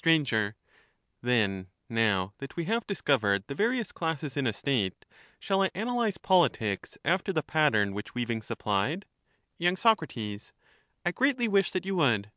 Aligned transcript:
them 0.00 0.24
to 0.24 0.26
Str, 0.28 0.56
Then, 1.22 1.66
now 1.88 2.34
that 2.38 2.54
we 2.54 2.66
have 2.66 2.86
discovered 2.86 3.42
the 3.48 3.54
various 3.56 3.90
classes 3.90 4.34
^^®'^,.*'?^ 4.34 4.36
in 4.36 4.46
a 4.46 4.52
State*, 4.52 5.04
shall 5.40 5.60
I 5.60 5.72
analyse 5.74 6.18
politics 6.18 6.96
after 7.04 7.32
the 7.32 7.42
pattern 7.42 7.92
which 7.92 8.14
web. 8.14 8.14
weaving 8.14 8.42
supplied? 8.42 9.06
306 9.58 10.14
y. 10.16 10.36
Soc, 10.36 10.54
I 11.04 11.10
greatly 11.10 11.48
wish 11.48 11.72
that 11.72 11.84
you 11.84 11.96
would. 11.96 12.30